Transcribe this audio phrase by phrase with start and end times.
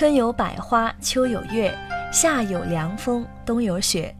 [0.00, 1.78] 春有百花，秋有月，
[2.10, 4.16] 夏有凉风，冬有雪。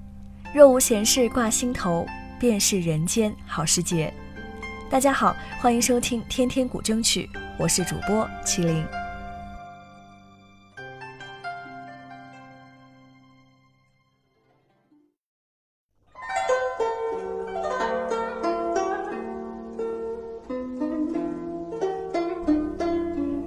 [0.54, 2.06] 若无闲事挂心头，
[2.38, 4.12] 便是人间好时节。
[4.90, 8.84] 大家好，欢迎收听《天天古筝曲》，我是主播麒麟。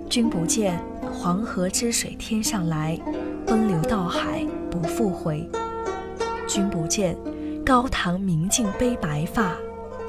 [0.09, 0.79] 君不见，
[1.23, 2.99] 黄河之水天上来，
[3.45, 5.49] 奔流到海不复回。
[6.49, 7.17] 君不见，
[7.65, 9.55] 高堂明镜悲白发，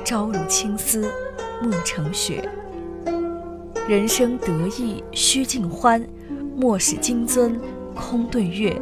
[0.04, 1.08] 朝如青丝
[1.62, 2.48] 暮成雪。
[3.86, 6.04] 人生得意须尽欢，
[6.56, 7.54] 莫使金樽
[7.94, 8.76] 空对月。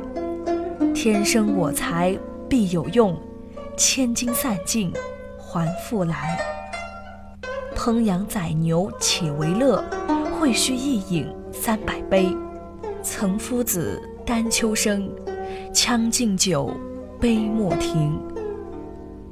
[0.94, 3.14] 天生我材必有用，
[3.76, 4.90] 千金散尽
[5.38, 6.40] 还复来。
[7.76, 9.84] 烹羊宰牛且为乐。
[10.40, 11.32] 会须一饮
[11.64, 12.36] 三百杯，
[13.04, 15.08] 岑夫子，丹丘生，
[15.72, 16.74] 将进酒，
[17.20, 18.20] 杯莫停。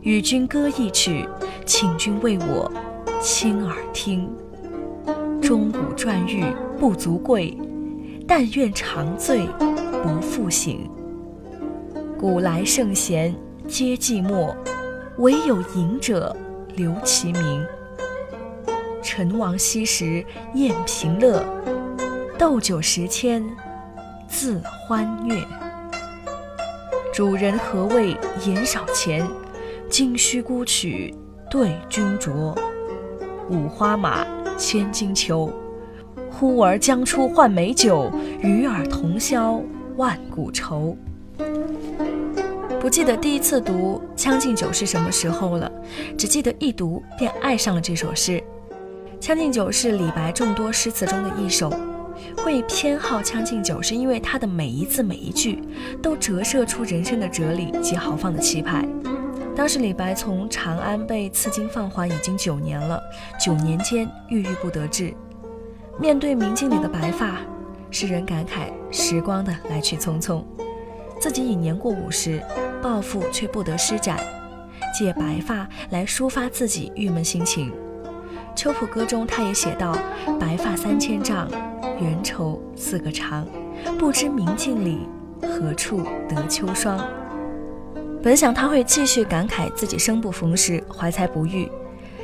[0.02, 1.28] 与君歌一曲，
[1.66, 2.70] 请君为我
[3.20, 4.30] 倾耳听。
[5.42, 6.44] 钟鼓馔玉
[6.78, 7.58] 不足贵，
[8.28, 9.44] 但愿长醉
[10.00, 10.88] 不复醒。
[12.16, 13.34] 古来圣贤
[13.66, 14.54] 皆寂寞，
[15.18, 16.36] 惟有饮者
[16.76, 17.66] 留其名。
[19.02, 21.44] 陈王昔时宴平乐，
[22.40, 23.44] 斗酒十千
[24.26, 25.44] 恣欢谑。
[27.12, 29.28] 主人何为言少钱？
[29.90, 31.14] 径须沽取
[31.50, 32.58] 对君酌。
[33.50, 35.52] 五花马，千金裘，
[36.30, 39.60] 呼儿将出换美酒，与尔同销
[39.98, 40.96] 万古愁。
[42.80, 45.70] 不记得第一次读《将进酒》是什么时候了，
[46.16, 48.38] 只记得一读便爱上了这首诗。
[49.20, 51.70] 《将进酒》是李白众多诗词中的一首，
[52.36, 55.62] 会偏好《将进酒》，是因为它的每一字每一句
[56.02, 58.86] 都折射出人生的哲理及豪放的气派。
[59.56, 63.00] 当时李白从长安被赐金放还已经九年了，
[63.38, 65.12] 九年间郁郁不得志。
[65.98, 67.38] 面对明镜里的白发，
[67.90, 70.42] 诗人感慨时光的来去匆匆，
[71.20, 72.42] 自己已年过五十，
[72.80, 74.18] 抱负却不得施展，
[74.98, 77.70] 借白发来抒发自己郁闷心情。
[78.56, 79.96] 《秋浦歌》中，他也写道
[80.40, 81.48] ：“白发三千丈，
[82.00, 83.46] 缘愁似个长。
[83.98, 85.08] 不知明镜里，
[85.42, 86.98] 何处得秋霜。”
[88.22, 91.70] 本想他会继续感慨自己生不逢时，怀才不遇，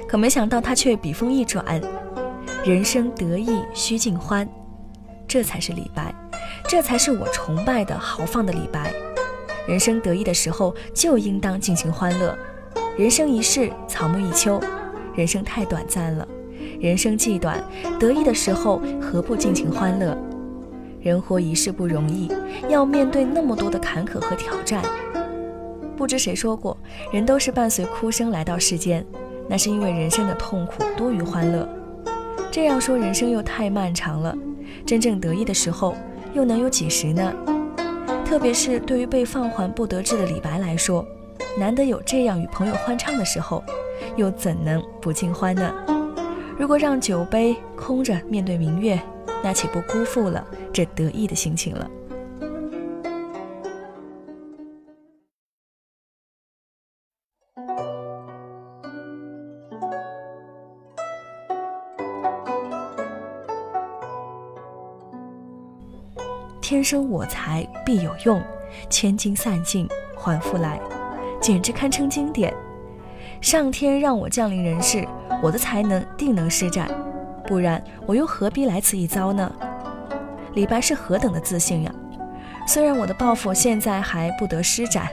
[0.06, 1.64] 可没想到他却笔锋一转
[2.66, 4.47] ：“人生得意须尽欢。”
[5.26, 6.14] 这才是李白，
[6.69, 8.93] 这才是我崇拜的豪放的李白。
[9.66, 12.37] 人生得意的时候，就应当尽情欢乐。
[12.98, 14.60] 人生一世，草木一秋。
[15.14, 16.28] 人生太短暂了，
[16.81, 17.62] 人生既短，
[17.98, 20.16] 得意的时候何不尽情欢乐？
[21.00, 22.31] 人活一世不容易，
[22.69, 24.82] 要面对那么多的坎坷和挑战。
[25.97, 26.76] 不知谁说过，
[27.12, 29.04] 人都是伴随哭声来到世间，
[29.48, 31.66] 那是因为人生的痛苦多于欢乐。
[32.50, 34.37] 这样说，人生又太漫长了。
[34.84, 35.94] 真正得意的时候，
[36.34, 37.32] 又能有几时呢？
[38.25, 41.06] 特别是对于被放还不得志的李白来说，
[41.58, 43.64] 难得有这样与朋友欢唱的时候。
[44.16, 45.72] 又怎能不尽欢呢？
[46.59, 48.99] 如果让酒杯空着面对明月，
[49.44, 51.91] 那岂不辜负了这得意的心情了？
[66.62, 68.43] 天生我材必有用，
[68.91, 69.87] 千金散尽
[70.17, 70.81] 还复来，
[71.41, 72.53] 简直堪称经典。
[73.41, 75.06] 上天让我降临人世，
[75.42, 76.88] 我的才能定能施展，
[77.47, 79.50] 不然我又何必来此一遭呢？
[80.54, 81.92] 李白是何等的自信呀！
[82.66, 85.09] 虽然我的抱负现在还不得施展，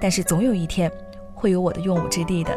[0.00, 0.90] 但是总有一天
[1.34, 2.56] 会有我的用武之地的。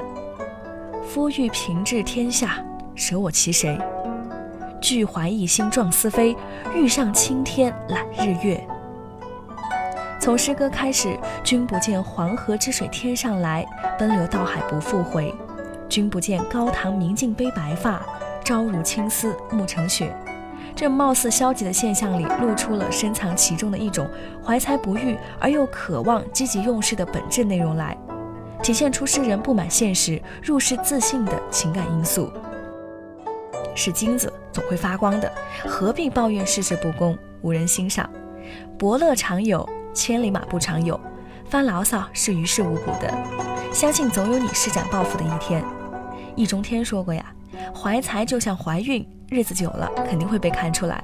[1.07, 2.63] 夫欲平治天下，
[2.93, 3.79] 舍我其谁？
[4.81, 6.35] 俱怀一心壮思飞，
[6.75, 8.61] 欲上青天揽日月。
[10.25, 13.63] 从诗歌开始，君不见黄河之水天上来，
[13.95, 15.31] 奔流到海不复回。
[15.87, 18.03] 君不见高堂明镜悲白发，
[18.43, 20.11] 朝如青丝暮成雪。
[20.75, 24.09] 这貌似消极的现象里，露出了深藏其中的一种
[24.43, 27.95] 怀才不遇而又渴望积极用事的本质内容来，
[28.63, 32.33] 体现出诗人不满现实、入世自信的情感因素。
[33.75, 35.31] 是金子总会发光的，
[35.67, 38.09] 何必抱怨世事不公、无人欣赏？
[38.75, 39.69] 伯乐常有。
[39.95, 40.99] 千里马不常有，
[41.49, 43.11] 发牢骚是于事无补的。
[43.71, 45.63] 相信总有你施展抱负的一天。
[46.35, 47.25] 易中天说过呀，
[47.73, 51.01] 怀才就像怀孕，日子久了肯定会被看出来。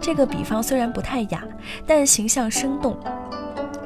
[0.00, 1.44] 这个比方虽然不太雅，
[1.86, 2.98] 但形象生动。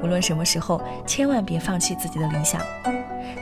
[0.02, 2.61] 无论什么时候，千万别放弃自己的理想。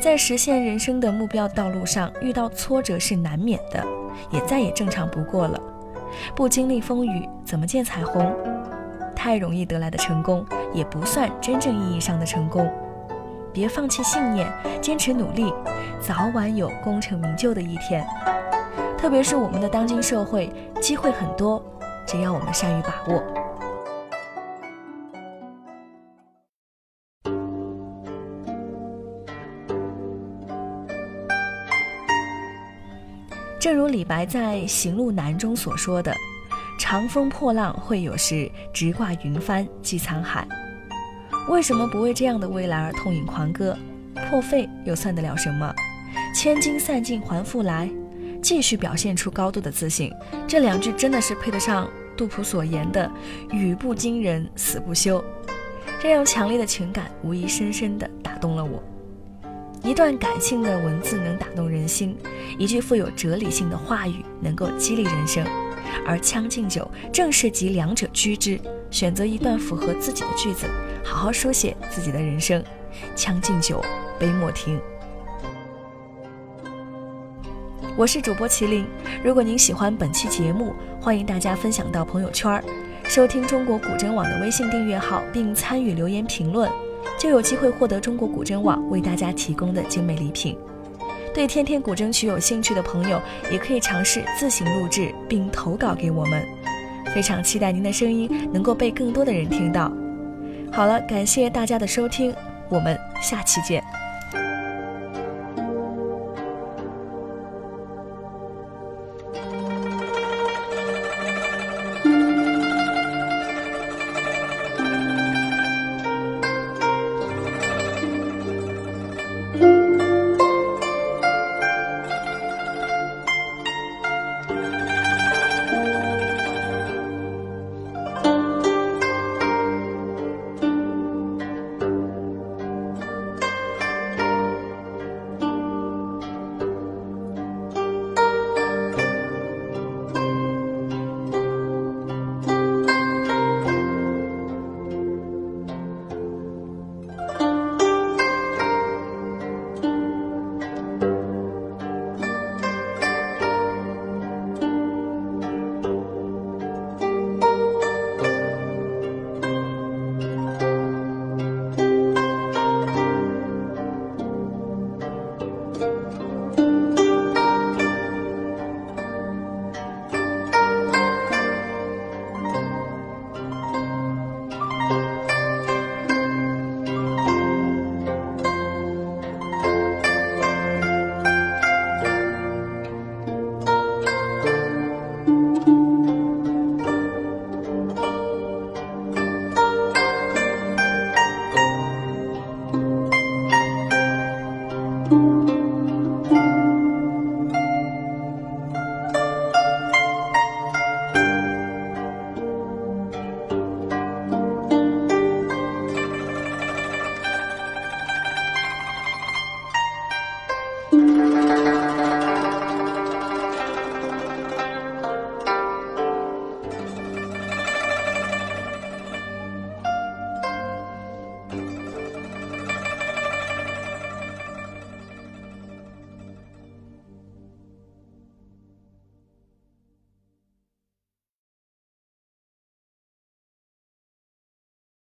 [0.01, 3.85] 在实现人生的目标道路上，遇到挫折是难免的，
[4.31, 5.61] 也再也正常不过了。
[6.35, 8.35] 不经历风雨，怎么见彩虹？
[9.15, 12.71] 太容易得来的成功，也不算真正意义上的成功。
[13.53, 14.49] 别放弃信念，
[14.81, 15.53] 坚持努力，
[16.01, 18.07] 早晚有功成名就的一天。
[18.97, 21.61] 特别是我们的当今社会，机会很多，
[22.07, 23.23] 只要我们善于把握。
[33.59, 36.15] 正如李白在《行路难》中所说的
[36.79, 40.47] ：“长风破浪会有时，直挂云帆济沧海。”
[41.49, 43.77] 为什么不为这样的未来而痛饮狂歌？
[44.29, 45.75] 破费又算得了什么？
[46.35, 47.91] 千金散尽还复来，
[48.43, 50.13] 继续表现出高度的自信。
[50.47, 53.11] 这两句真的是配得上杜甫所言的
[53.51, 55.23] “语不惊人死不休”。
[56.01, 58.83] 这样强烈的情感，无疑深深地打动了我。
[59.83, 62.17] 一段感性的文字能打动人心，
[62.59, 65.45] 一句富有哲理性的话语能够激励人生，
[66.07, 68.61] 而《将进酒》正是集两者居之。
[68.91, 70.67] 选择一段符合自己的句子，
[71.05, 72.63] 好好书写自己的人生。
[73.15, 73.81] 将进酒，
[74.19, 74.81] 杯莫停。
[77.97, 78.85] 我是主播麒麟，
[79.23, 82.63] 如果您喜欢本期节目，欢迎大家分享到朋友圈，
[83.05, 86.69] 收听中国古筝网的微信订阅号，并参与留言评论。
[87.19, 90.59] 就有机会获得中国古筝网为大家提供的精美礼品。
[91.33, 96.45] 对天天古筝曲有兴趣的朋友，也可以尝试自行录制并投稿给我们。
[97.15, 99.91] 非常期待您的声音能够被更多的人听到。
[100.73, 102.35] 好了，感谢大家的收听，
[102.69, 103.83] 我们下期见。